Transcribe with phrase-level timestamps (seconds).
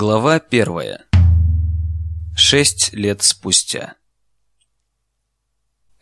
[0.00, 1.00] Глава первая.
[2.36, 3.94] Шесть лет спустя.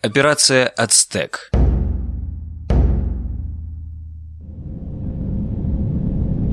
[0.03, 1.51] Операция «Ацтек».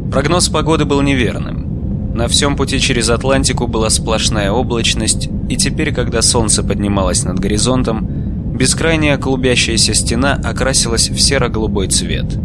[0.10, 2.16] Прогноз погоды был неверным.
[2.16, 8.56] На всем пути через Атлантику была сплошная облачность, и теперь, когда солнце поднималось над горизонтом,
[8.56, 12.38] бескрайняя клубящаяся стена окрасилась в серо-голубой цвет.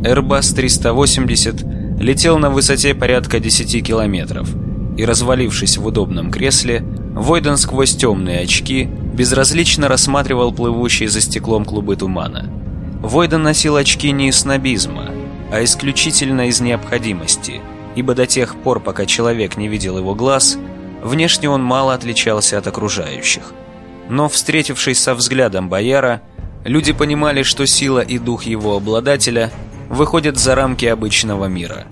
[0.00, 4.48] Airbus 380 летел на высоте порядка 10 километров,
[4.96, 6.84] и, развалившись в удобном кресле,
[7.16, 12.50] Войден сквозь темные очки безразлично рассматривал плывущие за стеклом клубы тумана.
[13.00, 15.12] Войден носил очки не из снобизма,
[15.50, 17.62] а исключительно из необходимости,
[17.94, 20.58] ибо до тех пор, пока человек не видел его глаз,
[21.02, 23.54] внешне он мало отличался от окружающих.
[24.10, 26.20] Но, встретившись со взглядом бояра,
[26.64, 29.50] люди понимали, что сила и дух его обладателя
[29.88, 31.86] выходят за рамки обычного мира.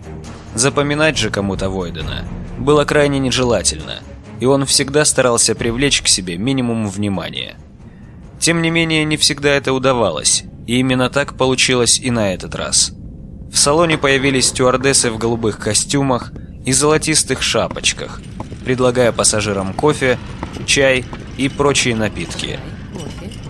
[0.54, 2.24] Запоминать же кому-то Войдена
[2.58, 3.98] было крайне нежелательно,
[4.38, 7.56] и он всегда старался привлечь к себе минимум внимания.
[8.38, 12.92] Тем не менее, не всегда это удавалось, и именно так получилось и на этот раз.
[13.52, 16.32] В салоне появились стюардессы в голубых костюмах
[16.64, 18.20] и золотистых шапочках,
[18.64, 20.18] предлагая пассажирам кофе,
[20.66, 21.04] чай
[21.36, 22.60] и прочие напитки.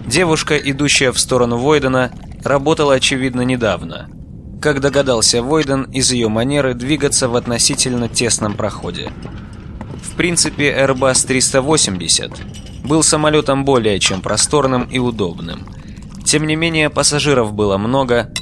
[0.07, 2.11] Девушка, идущая в сторону Войдена,
[2.43, 4.09] работала, очевидно, недавно–
[4.61, 9.11] как догадался Войден из ее манеры двигаться в относительно тесном проходе.
[10.03, 12.31] В принципе, Airbus 380
[12.85, 15.67] был самолетом более чем просторным и удобным.
[16.25, 18.33] Тем не менее, пассажиров было много,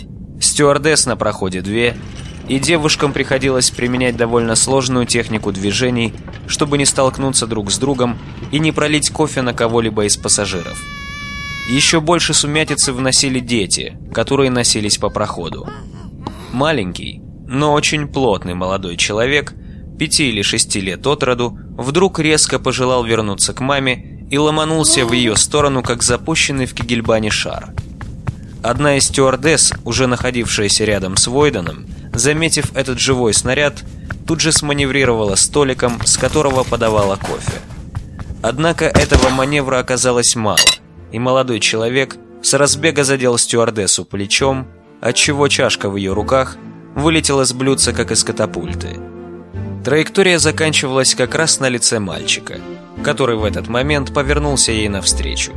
[0.40, 1.96] стюардесс на проходе две,
[2.48, 6.12] и девушкам приходилось применять довольно сложную технику движений,
[6.46, 8.18] чтобы не столкнуться друг с другом
[8.50, 10.80] и не пролить кофе на кого-либо из пассажиров.
[11.70, 15.68] Еще больше сумятицы вносили дети, которые носились по проходу.
[16.52, 19.54] Маленький, но очень плотный молодой человек,
[19.98, 25.12] пяти или шести лет от роду, вдруг резко пожелал вернуться к маме и ломанулся в
[25.12, 27.72] ее сторону, как запущенный в Кигельбане шар.
[28.62, 33.82] Одна из стюардесс, уже находившаяся рядом с Войденом, заметив этот живой снаряд,
[34.26, 37.60] тут же сманеврировала столиком, с которого подавала кофе.
[38.42, 40.58] Однако этого маневра оказалось мало,
[41.12, 44.68] и молодой человек с разбега задел стюардессу плечом,
[45.02, 46.56] отчего чашка в ее руках
[46.94, 48.98] вылетела с блюдца, как из катапульты.
[49.84, 52.60] Траектория заканчивалась как раз на лице мальчика,
[53.02, 55.52] который в этот момент повернулся ей навстречу.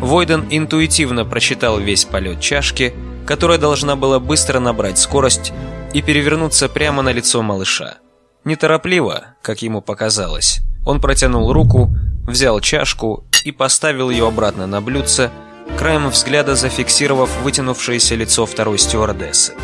[0.00, 2.94] Войден интуитивно просчитал весь полет чашки,
[3.26, 5.52] которая должна была быстро набрать скорость
[5.94, 7.98] и перевернуться прямо на лицо малыша.
[8.44, 11.90] Неторопливо, как ему показалось, он протянул руку,
[12.26, 15.30] взял чашку и поставил ее обратно на блюдце,
[15.78, 19.54] краем взгляда зафиксировав вытянувшееся лицо второй стюардессы.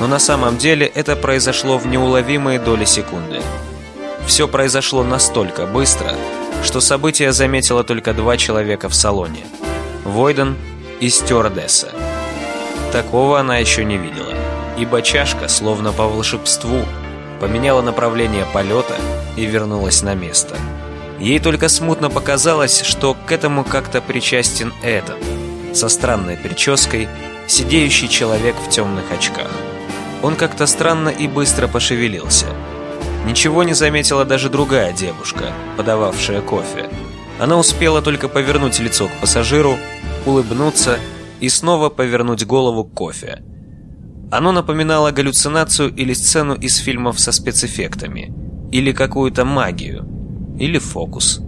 [0.00, 3.40] Но на самом деле это произошло в неуловимые доли секунды.
[4.26, 6.14] Все произошло настолько быстро,
[6.64, 9.46] что событие заметило только два человека в салоне–
[10.04, 10.56] Войден
[10.98, 11.90] и стюардесса.
[12.90, 14.34] Такого она еще не видела,
[14.78, 16.84] ибо чашка, словно по волшебству,
[17.38, 18.96] поменяла направление полета
[19.36, 20.56] и вернулась на место.
[21.20, 25.18] Ей только смутно показалось, что к этому как-то причастен этот–
[25.72, 27.08] со странной прической,
[27.46, 29.50] сидеющий человек в темных очках.
[30.22, 32.46] Он как-то странно и быстро пошевелился.
[33.26, 36.88] Ничего не заметила даже другая девушка, подававшая кофе.
[37.38, 39.76] Она успела только повернуть лицо к пассажиру,
[40.26, 40.98] улыбнуться
[41.40, 43.42] и снова повернуть голову к кофе.
[44.30, 48.32] Оно напоминало галлюцинацию или сцену из фильмов со спецэффектами,
[48.70, 50.06] или какую-то магию,
[50.58, 51.40] или фокус.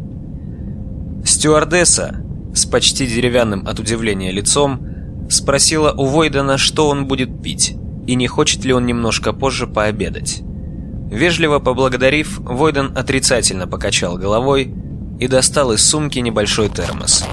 [1.25, 2.22] Стюардесса,
[2.55, 4.87] с почти деревянным от удивления лицом,
[5.31, 7.75] спросила у Войдена, что он будет пить,
[8.07, 10.43] и не хочет ли он немножко позже пообедать.
[11.11, 14.75] Вежливо поблагодарив, Войден отрицательно покачал головой
[15.21, 17.25] и достал из сумки небольшой термос.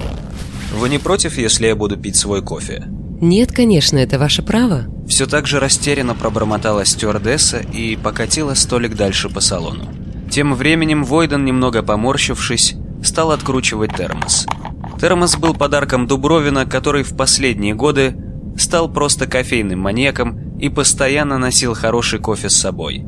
[0.74, 2.84] «Вы не против, если я буду пить свой кофе?»
[3.20, 4.84] «Нет, конечно, это ваше право».
[5.08, 9.88] Все так же растерянно пробормотала стюардесса и покатила столик дальше по салону.
[10.30, 14.46] Тем временем Войден, немного поморщившись, стал откручивать термос–
[15.00, 18.14] Термос был подарком Дубровина, который в последние годы
[18.58, 23.06] стал просто кофейным маньяком и постоянно носил хороший кофе с собой.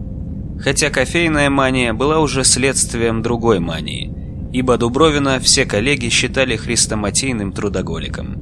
[0.59, 4.11] Хотя кофейная мания была уже следствием другой мании,
[4.55, 8.39] ибо Дубровина все коллеги считали хрестоматийным трудоголиком.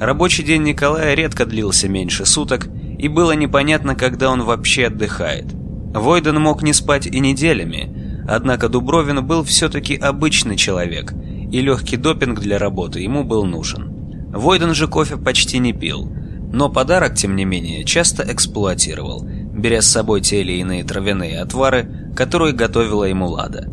[0.00, 2.66] Рабочий день Николая редко длился меньше суток,
[2.98, 5.46] и было непонятно, когда он вообще отдыхает.
[5.94, 11.12] Войден мог не спать и неделями, однако Дубровин был все-таки обычный человек–
[11.52, 14.30] и легкий допинг для работы ему был нужен.
[14.32, 16.10] Войден же кофе почти не пил,
[16.50, 22.10] но подарок, тем не менее, часто эксплуатировал, беря с собой те или иные травяные отвары,
[22.16, 23.68] которые готовила ему Лада.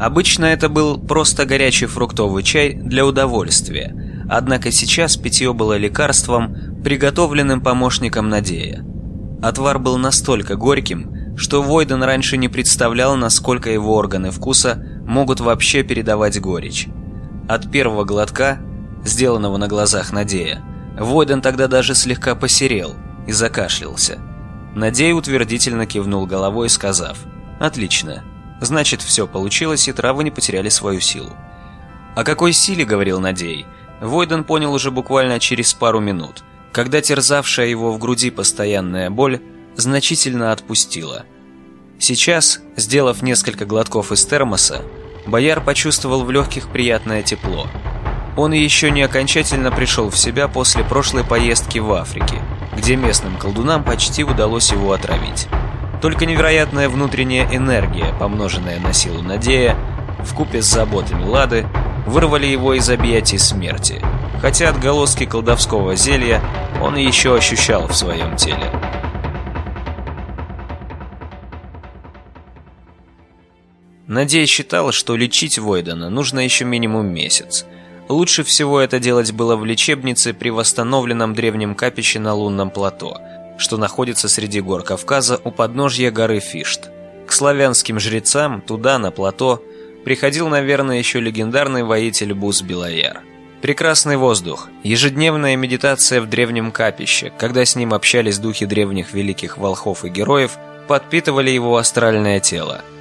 [0.00, 3.94] Обычно это был просто горячий фруктовый чай для удовольствия,
[4.28, 8.84] однако сейчас питье было лекарством, приготовленным помощником Надея.
[9.40, 15.84] Отвар был настолько горьким, что Войден раньше не представлял, насколько его органы вкуса могут вообще
[15.84, 16.88] передавать горечь.
[17.48, 18.58] От первого глотка,
[19.04, 20.62] сделанного на глазах Надея,
[20.98, 22.94] Войден тогда даже слегка посерел
[23.26, 24.18] и закашлялся.
[24.74, 27.18] Надей утвердительно кивнул головой, сказав
[27.60, 28.22] «Отлично,
[28.60, 31.32] значит все получилось и травы не потеряли свою силу».
[32.16, 33.66] О какой силе говорил Надей,
[34.00, 39.40] Войден понял уже буквально через пару минут, когда терзавшая его в груди постоянная боль
[39.76, 41.24] значительно отпустила.
[41.98, 44.82] Сейчас, сделав несколько глотков из термоса,
[45.26, 47.66] Бояр почувствовал в легких приятное тепло.
[48.36, 52.42] Он еще не окончательно пришел в себя после прошлой поездки в Африке,
[52.76, 55.48] где местным колдунам почти удалось его отравить.
[56.02, 59.76] Только невероятная внутренняя энергия, помноженная на силу Надея,
[60.24, 61.66] вкупе с заботами Лады,
[62.06, 64.02] вырвали его из объятий смерти,
[64.42, 66.42] хотя отголоски колдовского зелья
[66.82, 68.70] он еще ощущал в своем теле.
[74.06, 77.64] Надея считала, что лечить Войдена нужно еще минимум месяц.
[78.08, 83.18] Лучше всего это делать было в лечебнице при восстановленном древнем капище на лунном плато,
[83.56, 86.90] что находится среди гор Кавказа у подножья горы Фишт.
[87.26, 89.62] К славянским жрецам, туда, на плато,
[90.04, 93.22] приходил, наверное, еще легендарный воитель Бус Белояр.
[93.62, 100.04] Прекрасный воздух, ежедневная медитация в древнем капище, когда с ним общались духи древних великих волхов
[100.04, 100.58] и героев,
[100.88, 102.82] подпитывали его астральное тело–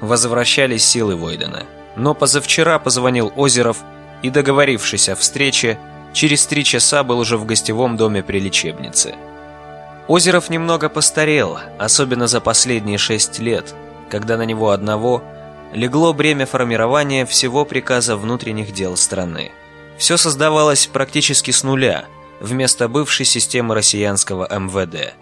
[0.00, 1.64] возвращались силы Войдена.
[1.96, 3.78] Но позавчера позвонил Озеров
[4.22, 5.78] и, договорившись о встрече,
[6.12, 9.14] через три часа был уже в гостевом доме при лечебнице.
[10.08, 13.74] Озеров немного постарел, особенно за последние шесть лет,
[14.08, 15.22] когда на него одного
[15.72, 19.50] легло бремя формирования всего приказа внутренних дел страны.
[19.98, 22.04] Все создавалось практически с нуля,
[22.40, 25.14] вместо бывшей системы россиянского МВД.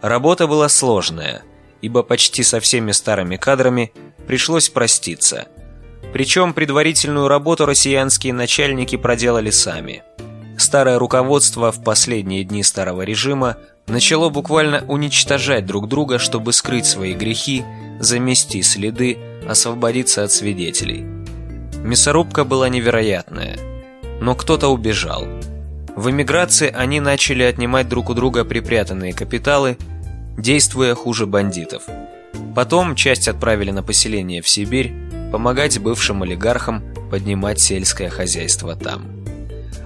[0.00, 1.42] Работа была сложная,
[1.82, 3.92] ибо почти со всеми старыми кадрами
[4.26, 5.48] пришлось проститься.
[6.12, 10.02] Причем предварительную работу россиянские начальники проделали сами.
[10.58, 13.56] Старое руководство в последние дни старого режима
[13.86, 17.64] начало буквально уничтожать друг друга, чтобы скрыть свои грехи,
[17.98, 19.18] замести следы,
[19.48, 21.04] освободиться от свидетелей.
[21.82, 23.58] Мясорубка была невероятная,
[24.20, 25.26] но кто-то убежал.
[25.96, 29.76] В эмиграции они начали отнимать друг у друга припрятанные капиталы,
[30.40, 31.82] действуя хуже бандитов–
[32.54, 34.92] Потом часть отправили на поселение в Сибирь,
[35.32, 39.06] помогать бывшим олигархам поднимать сельское хозяйство там.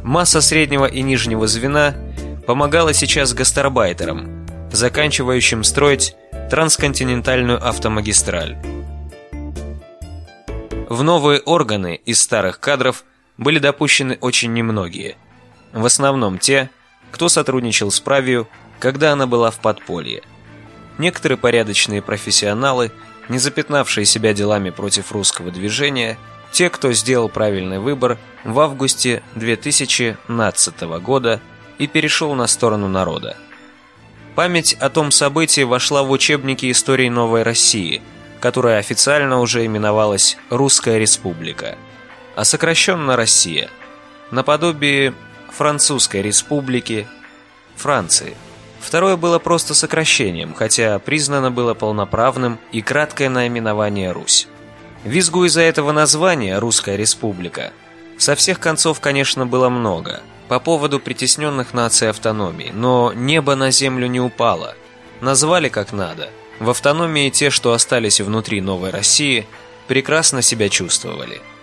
[0.03, 1.95] Масса среднего и нижнего звена
[2.47, 6.15] помогала сейчас гастарбайтерам, заканчивающим строить
[6.51, 8.57] трансконтинентальную автомагистраль.
[10.89, 13.05] В новые органы из старых кадров
[13.39, 15.17] были допущены очень немногие.
[15.73, 16.71] В основном те,
[17.11, 18.47] кто сотрудничал с Правию,
[18.79, 20.23] когда она была в подполье–
[20.99, 22.93] Некоторые порядочные профессионалы,
[23.29, 26.19] не запятнавшие себя делами против русского движения,
[26.53, 31.41] те, кто сделал правильный выбор в августе 2012 года
[31.79, 33.37] и перешел на сторону народа.
[34.37, 38.03] Память о том событии вошла в учебники истории Новой России,
[38.41, 41.77] которая официально уже именовалась Русская Республика,
[42.37, 43.69] а сокращенно Россия,
[44.31, 45.15] наподобие
[45.51, 47.09] Французской Республики,
[47.77, 48.37] Франции.
[48.85, 54.47] Второе было просто сокращением, хотя признано было полноправным и краткое наименование Русь.
[55.05, 57.73] Визгу из-за этого названия «Русская республика»
[58.19, 64.07] со всех концов, конечно, было много по поводу притесненных наций автономии, но небо на землю
[64.07, 64.75] не упало.
[65.23, 66.29] Назвали как надо.
[66.61, 69.47] В автономии те, что остались внутри Новой России,
[69.89, 71.41] прекрасно себя чувствовали–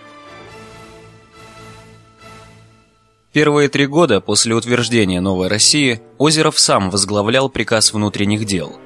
[3.32, 8.78] Первые три года после утверждения новой России Озеров сам возглавлял приказ внутренних дел.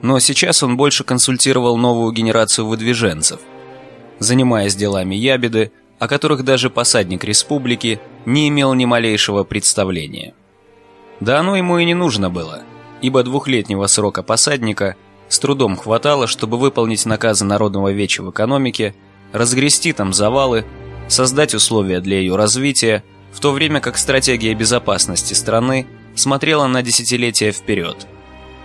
[0.00, 3.40] Но сейчас он больше консультировал новую генерацию выдвиженцев,
[4.20, 10.34] занимаясь делами ябеды, о которых даже посадник республики не имел ни малейшего представления.
[11.18, 12.62] Да оно ему и не нужно было,
[13.02, 14.94] ибо двухлетнего срока посадника
[15.28, 18.94] с трудом хватало, чтобы выполнить наказы Народного веча в экономике,
[19.32, 20.64] разгрести там завалы,
[21.08, 27.52] создать условия для ее развития, в то время как стратегия безопасности страны смотрела на десятилетия
[27.52, 28.06] вперед.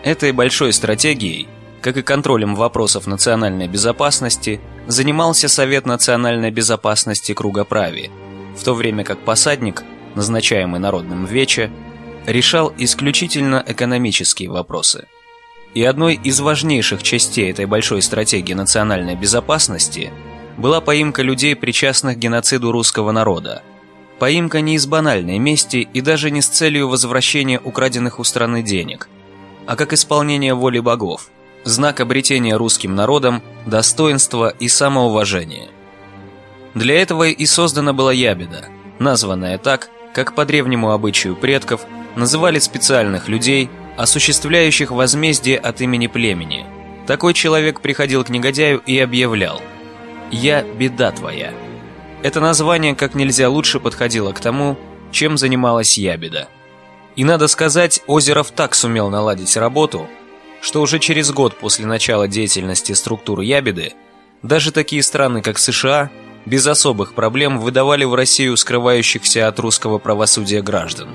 [0.04, 1.48] Этой большой стратегией,
[1.82, 8.12] как и контролем вопросов национальной безопасности, занимался Совет национальной безопасности Кругоправи,
[8.58, 9.84] в то время как посадник,
[10.16, 11.72] назначаемый Народным Вече,
[12.26, 15.08] решал исключительно экономические вопросы.
[15.74, 20.12] И одной из важнейших частей этой большой стратегии национальной безопасности
[20.58, 23.62] была поимка людей, причастных к геноциду русского народа.
[24.20, 29.10] Поимка не из банальной мести и даже не с целью возвращения украденных у страны денег,
[29.66, 31.30] а как исполнение воли богов,
[31.66, 35.68] знак обретения русским народом достоинства и самоуважения.
[36.74, 38.68] Для этого и создана была ябеда,
[39.00, 41.82] названная так, как по древнему обычаю предков
[42.16, 46.66] называли специальных людей, осуществляющих возмездие от имени племени.
[47.06, 49.62] Такой человек приходил к негодяю и объявлял
[50.32, 51.54] «Я беда твоя».
[52.26, 54.80] Это название как нельзя лучше подходило к тому,
[55.12, 56.48] чем занималась ябеда.
[57.16, 60.08] И надо сказать, Озеров так сумел наладить работу,
[60.60, 63.94] что уже через год после начала деятельности структур ябеды
[64.42, 66.10] даже такие страны, как США,
[66.48, 71.10] без особых проблем выдавали в Россию скрывающихся от русского правосудия граждан.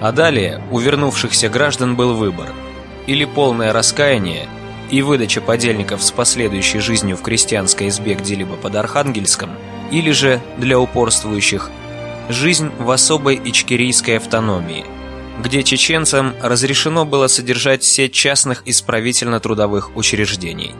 [0.00, 2.54] А далее у вернувшихся граждан был выбор–
[3.06, 4.48] или полное раскаяние
[4.90, 9.50] и выдача подельников с последующей жизнью в крестьянской избе где-либо под Архангельском,
[9.90, 11.70] или же, для упорствующих,
[12.28, 14.84] жизнь в особой ичкерийской автономии,
[15.42, 20.74] где чеченцам разрешено было содержать сеть частных исправительно-трудовых учреждений.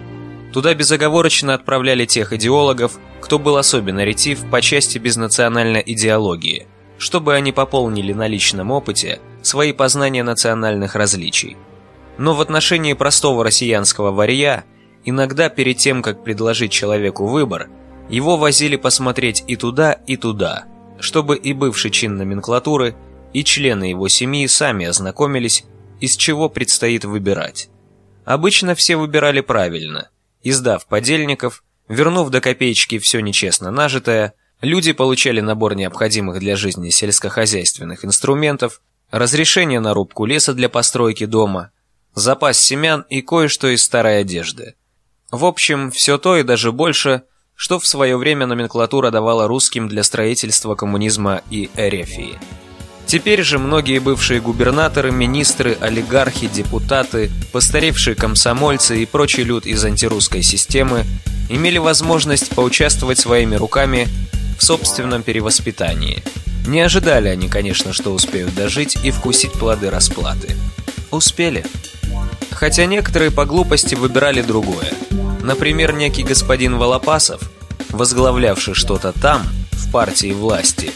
[0.53, 6.67] Туда безоговорочно отправляли тех идеологов, кто был особенно ретив по части безнациональной идеологии–
[6.99, 11.57] чтобы они пополнили на личном опыте свои познания национальных различий.
[12.19, 14.65] Но в отношении простого россиянского варья,
[15.05, 17.69] иногда перед тем, как предложить человеку выбор,
[18.09, 20.65] его возили посмотреть и туда, и туда,
[20.99, 22.97] чтобы и бывший чин номенклатуры,
[23.33, 25.65] и члены его семьи сами ознакомились,
[26.01, 27.69] из чего предстоит выбирать.
[28.25, 30.11] Обычно все выбирали правильно,
[30.43, 38.05] издав подельников, вернув до копеечки все нечестно нажитое– Люди получали набор необходимых для жизни сельскохозяйственных
[38.05, 38.81] инструментов,
[39.11, 41.73] разрешение на рубку леса для постройки дома,
[42.17, 44.75] запас семян и кое-что из старой одежды.
[45.31, 47.23] В общем, все то и даже больше,
[47.55, 52.39] что в свое время номенклатура давала русским для строительства коммунизма и эрефии.
[53.07, 60.43] Теперь же многие бывшие губернаторы, министры, олигархи, депутаты, постаревшие комсомольцы и прочий люд из антирусской
[60.43, 61.05] системы
[61.49, 64.09] имели возможность поучаствовать своими руками
[64.59, 66.23] в собственном перевоспитании.
[66.67, 70.57] Не ожидали они, конечно, что успеют дожить и вкусить плоды расплаты.
[71.13, 71.65] Успели.
[72.57, 74.91] Хотя некоторые по глупости выбирали другое.
[75.43, 77.43] Например, некий господин Волопасов,
[77.91, 80.91] возглавлявший что-то там, в партии власти,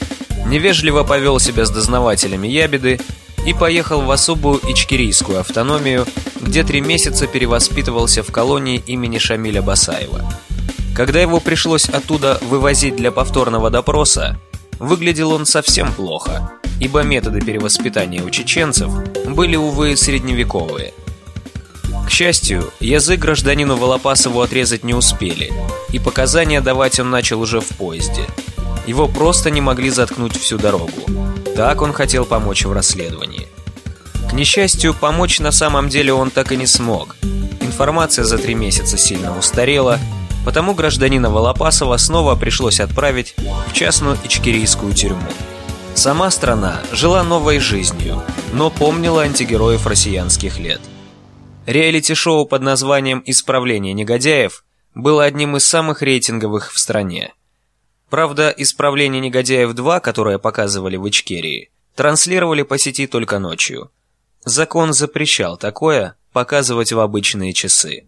[0.47, 2.99] невежливо повел себя с дознавателями ябеды
[3.47, 6.07] и поехал в особую ичкерийскую автономию,
[6.41, 10.33] где три месяца перевоспитывался в колонии имени Шамиля Басаева.
[10.97, 14.39] Когда его пришлось оттуда вывозить для повторного допроса,
[14.79, 18.91] выглядел он совсем плохо, ибо методы перевоспитания у чеченцев
[19.27, 20.95] были, увы, средневековые.
[22.11, 25.53] К счастью, язык гражданину Волопасову отрезать не успели,
[25.93, 28.27] и показания давать он начал уже в поезде.
[28.85, 30.91] Его просто не могли заткнуть всю дорогу.
[31.55, 33.47] Так он хотел помочь в расследовании.
[34.29, 37.15] К несчастью, помочь на самом деле он так и не смог.
[37.61, 40.01] Информация за три месяца сильно устарела,
[40.45, 43.35] Потому гражданина Волопасова снова пришлось отправить
[43.69, 45.21] в частную ичкерийскую тюрьму.
[45.95, 48.23] Сама страна жила новой жизнью,
[48.55, 50.81] но помнила антигероев россиянских лет.
[51.71, 54.65] Реалити-шоу под названием «Исправление негодяев»
[54.97, 57.33] было одним из самых рейтинговых в стране.
[58.09, 63.93] Правда, «Исправление негодяев 2», которое показывали в Ичкерии, транслировали по сети только ночью.
[64.45, 68.03] Закон запрещал такое показывать в обычные часы.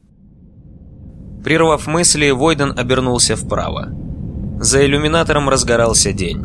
[1.45, 3.90] Прервав мысли, Войден обернулся вправо.
[4.59, 6.42] За иллюминатором разгорался день.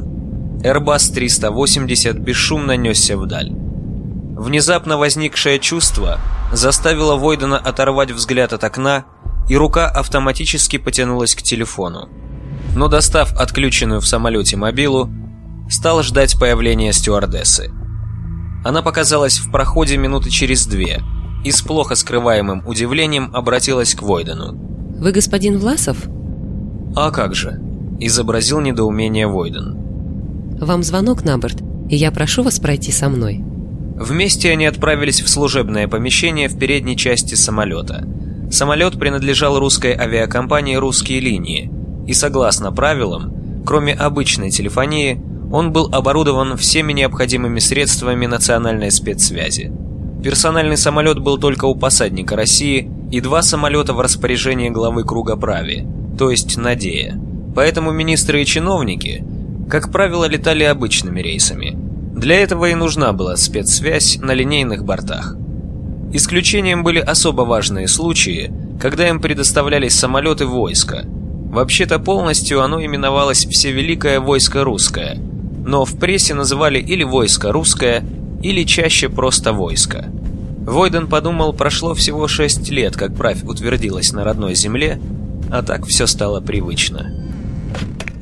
[0.64, 3.50] Airbus 380 бесшумно несся вдаль.
[3.50, 6.20] Внезапно возникшее чувство
[6.52, 9.06] заставило Войдена оторвать взгляд от окна,
[9.50, 12.10] и рука автоматически потянулась к телефону.
[12.76, 15.10] Но достав отключенную в самолете мобилу,
[15.70, 17.72] стал ждать появления стюардессы.
[18.64, 21.02] Она показалась в проходе минуты через две
[21.44, 24.54] и с плохо скрываемым удивлением обратилась к Войдену.
[24.98, 25.98] Вы господин Власов?
[26.96, 27.62] А как же?
[28.00, 29.78] Изобразил недоумение Войден.
[30.60, 33.44] Вам звонок на борт, и я прошу вас пройти со мной.
[34.00, 38.08] Вместе они отправились в служебное помещение в передней части самолета.
[38.52, 41.72] Самолет принадлежал русской авиакомпании «Русские линии»,
[42.06, 45.20] и согласно правилам, кроме обычной телефонии,
[45.52, 49.72] он был оборудован всеми необходимыми средствами национальной спецсвязи.
[50.24, 55.88] Персональный самолет был только у посадника России и два самолета в распоряжении главы круга прави,
[56.18, 57.20] то есть Надея.
[57.56, 59.26] Поэтому министры и чиновники,
[59.70, 61.87] как правило, летали обычными рейсами.
[62.18, 65.36] Для этого и нужна была спецсвязь на линейных бортах.
[66.12, 71.04] Исключением были особо важные случаи, когда им предоставлялись самолеты войска.
[71.06, 75.20] Вообще-то полностью оно именовалось «Всевеликое войско русское»,
[75.64, 78.04] но в прессе называли или «Войско русское»,
[78.42, 80.06] или чаще просто «Войско».
[80.62, 85.00] Войден подумал, прошло всего шесть лет, как правь утвердилась на родной земле,
[85.52, 87.14] а так все стало привычно.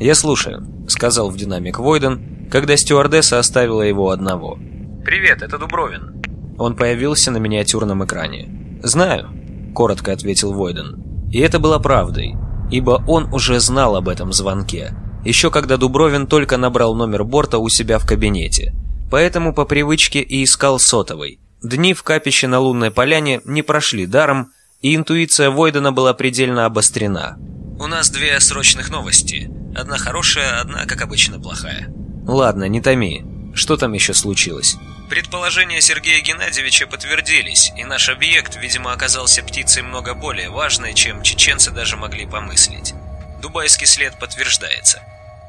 [0.01, 4.57] «Я слушаю»,— сказал в динамик Войден, когда стюардесса оставила его одного.
[5.03, 6.23] «Привет, это Дубровин».
[6.57, 8.79] Он появился на миниатюрном экране.
[8.83, 9.29] «Знаю»,—
[9.75, 11.03] коротко ответил Войден.
[11.31, 12.35] И это было правдой,
[12.71, 17.67] ибо он уже знал об этом звонке, еще когда Дубровин только набрал номер борта у
[17.69, 18.73] себя в кабинете.
[19.11, 21.39] Поэтому по привычке и искал сотовый.
[21.61, 27.37] Дни в капище на лунной поляне не прошли даром, и интуиция Войдена была предельно обострена.
[27.79, 29.49] «У нас две срочных новости.
[29.75, 31.93] Одна хорошая, одна, как обычно, плохая».
[32.27, 33.23] «Ладно, не томи.
[33.53, 34.77] Что там еще случилось?»
[35.09, 41.69] Предположения Сергея Геннадьевича подтвердились, и наш объект, видимо, оказался птицей много более важной, чем чеченцы
[41.69, 42.95] даже могли помыслить.
[43.41, 45.01] Дубайский след подтверждается.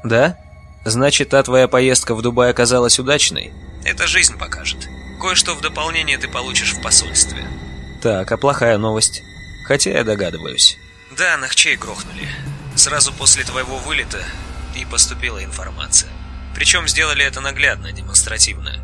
[0.03, 0.37] «Да?
[0.85, 3.51] Значит, та твоя поездка в Дубай оказалась удачной?»
[3.83, 4.87] «Это жизнь покажет.
[5.19, 7.43] Кое-что в дополнение ты получишь в посольстве».
[8.03, 9.23] «Так, а плохая новость?»
[9.65, 10.77] «Хотя я догадываюсь».
[11.17, 12.29] «Да, Нахчей грохнули.
[12.75, 14.23] Сразу после твоего вылета
[14.75, 16.11] и поступила информация.
[16.57, 18.83] Причем сделали это наглядно, демонстративно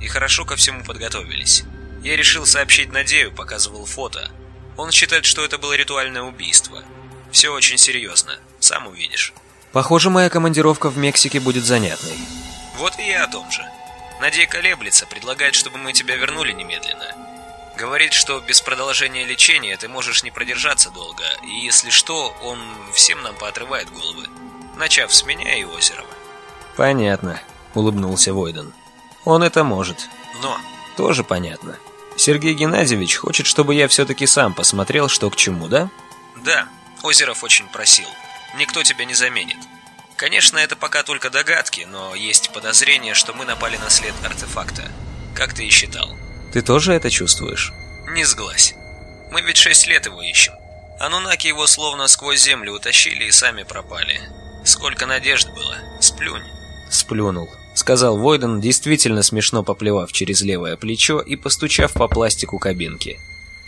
[0.00, 1.62] и хорошо ко всему подготовились.
[2.02, 4.28] Я решил сообщить Надею, показывал фото.
[4.76, 6.82] Он считает, что это было ритуальное убийство.
[7.30, 9.32] Все очень серьезно, сам увидишь.
[9.70, 12.18] Похоже, моя командировка в Мексике будет занятной.
[12.74, 13.64] Вот и я о том же.
[14.20, 17.14] Надея колеблется, предлагает, чтобы мы тебя вернули немедленно.
[17.78, 22.58] Говорит, что без продолжения лечения ты можешь не продержаться долго, и если что, он
[22.92, 24.26] всем нам поотрывает головы,
[24.76, 26.21] начав с меня и Озерова.
[26.76, 27.40] Понятно,
[27.74, 28.72] улыбнулся Войден.
[29.24, 30.08] Он это может.
[30.42, 30.58] Но...
[30.96, 31.78] Тоже понятно.
[32.16, 35.88] Сергей Геннадьевич хочет, чтобы я все-таки сам посмотрел, что к чему, да?
[36.44, 36.66] Да,
[37.02, 38.08] Озеров очень просил.
[38.56, 39.56] Никто тебя не заменит.
[40.16, 44.90] Конечно, это пока только догадки, но есть подозрение, что мы напали на след артефакта.
[45.34, 46.16] Как ты и считал.
[46.52, 47.72] Ты тоже это чувствуешь?
[48.08, 48.74] Не сглазь.
[49.30, 50.52] Мы ведь шесть лет его ищем.
[51.00, 54.20] Анунаки его словно сквозь землю утащили и сами пропали.
[54.64, 55.76] Сколько надежд было.
[56.00, 56.44] Сплюнь.
[56.92, 63.18] Сплюнул.— сказал Войден, действительно смешно поплевав через левое плечо и постучав по пластику кабинки.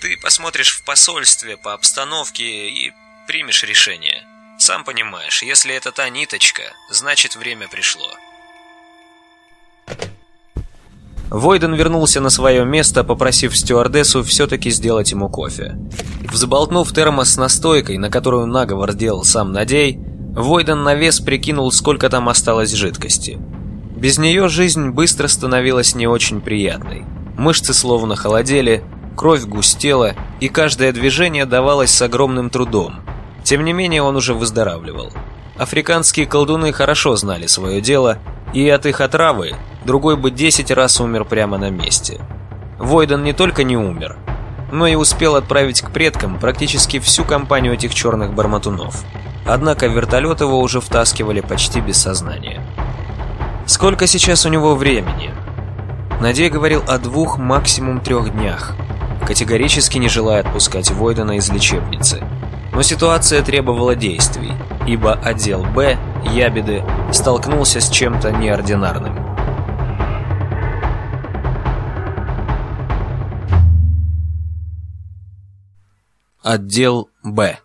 [0.03, 2.93] «Ты посмотришь в посольстве по обстановке и
[3.27, 4.23] примешь решение.
[4.59, 8.11] Сам понимаешь, если это та ниточка, значит время пришло».
[11.31, 15.77] Войден вернулся на свое место, попросив стюардессу все-таки сделать ему кофе.
[16.31, 19.99] Взболтнув термос с настойкой, на которую наговор делал сам Надей,
[20.35, 23.39] Войден на вес прикинул, сколько там осталось жидкости.
[23.97, 27.05] Без нее жизнь быстро становилась не очень приятной.
[27.39, 28.83] Мышцы словно холодели,
[29.17, 32.97] кровь густела, и каждое движение давалось с огромным трудом.
[33.45, 35.13] Тем не менее он уже выздоравливал.
[35.57, 38.19] Африканские колдуны хорошо знали свое дело,
[38.53, 42.21] и от их отравы другой бы 10 раз умер прямо на месте.
[42.79, 44.17] Войден не только не умер,
[44.73, 49.05] но и успел отправить к предкам практически всю компанию этих черных барматунов.
[49.47, 52.63] Однако вертолет его уже втаскивали почти без сознания.
[53.67, 55.31] Сколько сейчас у него времени?
[56.21, 58.73] Надей говорил о двух, максимум трех днях,
[59.27, 62.23] категорически не желая отпускать Войдена из лечебницы.
[62.73, 64.53] Но ситуация требовала действий,
[64.87, 69.17] ибо отдел «Б» Ябеды столкнулся с чем-то неординарным.
[76.43, 77.59] Отдел «Б»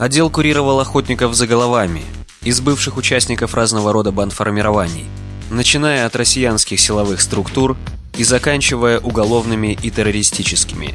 [0.00, 2.02] Отдел курировал охотников за головами,
[2.42, 5.04] из бывших участников разного рода бандформирований,
[5.50, 7.76] начиная от россиянских силовых структур
[8.16, 10.94] и заканчивая уголовными и террористическими.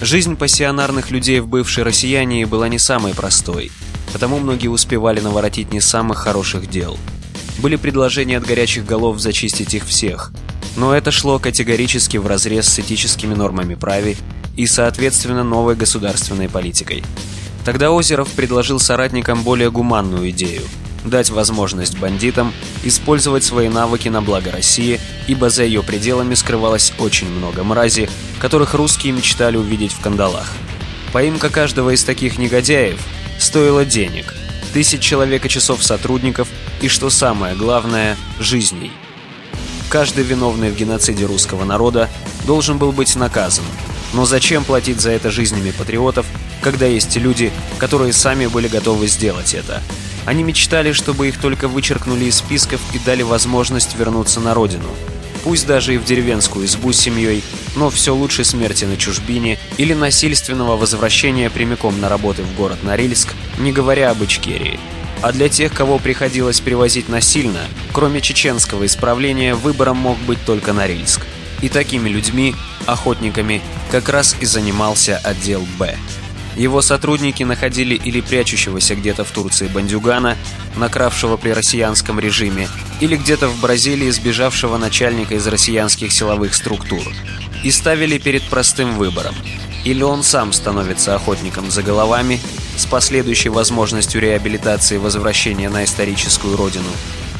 [0.00, 3.72] Жизнь пассионарных людей в бывшей Россиянии была не самой простой,
[4.12, 6.96] потому многие успевали наворотить не самых хороших дел.
[7.58, 10.30] Были предложения от горячих голов зачистить их всех,
[10.76, 14.16] но это шло категорически вразрез с этическими нормами праве
[14.56, 17.02] и, соответственно, новой государственной политикой–
[17.70, 20.62] Тогда Озеров предложил соратникам более гуманную идею–
[21.04, 22.52] дать возможность бандитам
[22.82, 28.74] использовать свои навыки на благо России, ибо за ее пределами скрывалось очень много мрази, которых
[28.74, 30.52] русские мечтали увидеть в кандалах.
[31.12, 32.98] Поимка каждого из таких негодяев
[33.38, 34.34] стоила денег,
[34.72, 36.48] тысяч человека часов сотрудников
[36.80, 38.90] и, что самое главное, жизней.
[39.90, 42.08] Каждый виновный в геноциде русского народа
[42.48, 43.64] должен был быть наказан.
[44.12, 46.26] Но зачем платить за это жизнями патриотов,
[46.62, 49.82] когда есть люди, которые сами были готовы сделать это.
[50.26, 54.88] Они мечтали, чтобы их только вычеркнули из списков и дали возможность вернуться на родину.
[55.42, 57.42] пусть даже и в деревенскую избу с семьей,
[57.74, 63.34] но все лучше смерти на чужбине или насильственного возвращения прямиком на работы в город Норильск,
[63.58, 64.78] не говоря об Ичкерии.
[65.22, 67.60] А для тех, кого приходилось привозить насильно,
[67.92, 71.22] кроме чеченского исправления, выбором мог быть только Норильск.
[71.62, 72.54] И такими людьми,
[72.86, 75.96] охотниками, как раз и занимался отдел «Б».
[76.56, 80.36] Его сотрудники находили или прячущегося где-то в Турции бандюгана,
[80.76, 82.68] накравшего при россиянском режиме,
[83.00, 87.02] или где-то в Бразилии сбежавшего начальника из россиянских силовых структур,
[87.62, 89.34] и ставили перед простым выбором.
[89.84, 92.40] Или он сам становится охотником за головами,
[92.76, 96.90] с последующей возможностью реабилитации и возвращения на историческую родину,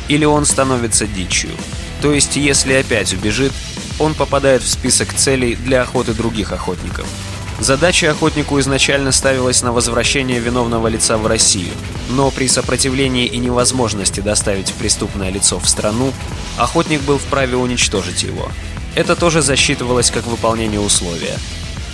[0.09, 1.51] или он становится дичью.
[2.01, 3.53] То есть, если опять убежит,
[4.01, 7.07] он попадает в список целей для охоты других охотников.
[7.61, 11.75] Задача охотнику изначально ставилась на возвращение виновного лица в Россию,
[12.09, 16.15] но при сопротивлении и невозможности доставить преступное лицо в страну,
[16.57, 18.51] охотник был вправе уничтожить его.
[18.95, 21.37] Это тоже засчитывалось как выполнение условия.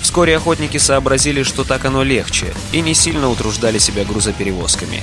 [0.01, 5.03] Вскоре охотники сообразили, что так оно легче, и не сильно утруждали себя грузоперевозками.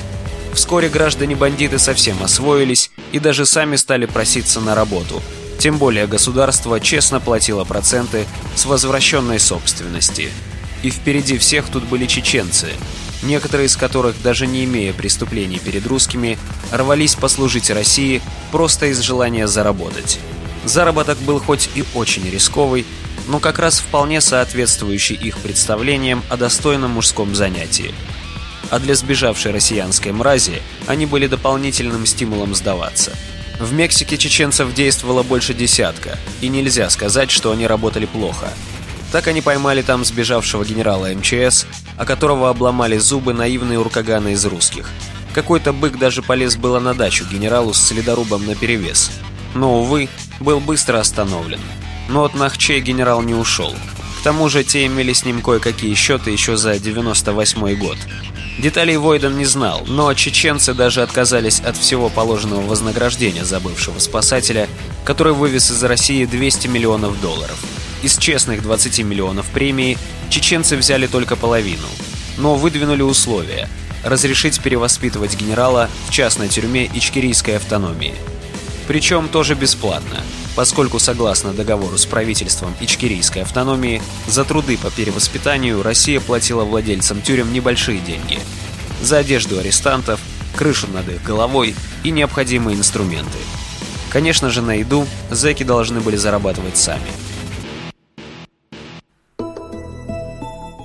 [0.53, 5.21] Вскоре граждане-бандиты совсем освоились и даже сами стали проситься на работу.
[5.63, 10.29] Тем более государство честно платило проценты с возвращенной собственности.
[10.81, 12.71] И впереди всех тут были чеченцы,
[13.21, 16.37] некоторые из которых, даже не имея преступлений перед русскими,
[16.69, 18.21] рвались послужить России
[18.51, 20.19] просто из желания заработать.
[20.65, 22.85] Заработок был хоть и очень рисковый,
[23.29, 27.95] но как раз вполне соответствующий их представлениям о достойном мужском занятии.
[28.69, 33.13] А для сбежавшей россиянской мрази они были дополнительным стимулом сдаваться.
[33.59, 38.49] В Мексике чеченцев действовало больше десятка, и нельзя сказать, что они работали плохо.
[39.11, 44.89] Так они поймали там сбежавшего генерала МЧС, о которого обломали зубы наивные уркаганы из русских.
[45.33, 49.11] Какой-то бык даже полез было на дачу генералу с следорубом наперевес.
[49.53, 51.59] Но, увы, был быстро остановлен.
[52.09, 53.73] Но от Нахчей генерал не ушел.
[54.19, 57.97] К тому же те имели с ним кое-какие счеты еще за 98 год.
[58.59, 64.69] Деталей Войден не знал, но чеченцы даже отказались от всего положенного вознаграждения за бывшего спасателя,
[65.03, 67.57] который вывез из России 200 миллионов долларов.
[68.03, 69.97] Из честных 20 миллионов премии
[70.29, 71.87] чеченцы взяли только половину,
[72.37, 73.69] но выдвинули условия–
[74.03, 78.13] разрешить перевоспитывать генерала в частной тюрьме Ичкерийской автономии.
[78.87, 80.19] Причем тоже бесплатно–
[80.55, 87.51] поскольку согласно договору с правительством Ичкерийской автономии за труды по перевоспитанию Россия платила владельцам тюрем
[87.53, 88.39] небольшие деньги.
[89.01, 90.19] За одежду арестантов,
[90.55, 93.37] крышу над их головой и необходимые инструменты.
[94.11, 97.01] Конечно же, на еду зэки должны были зарабатывать сами.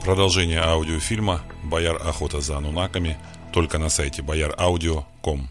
[0.02, 3.18] Продолжение аудиофильма «Бояр охота за анунаками»
[3.52, 5.50] только на сайте boyaraudio.com.